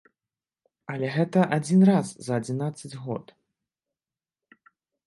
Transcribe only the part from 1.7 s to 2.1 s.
раз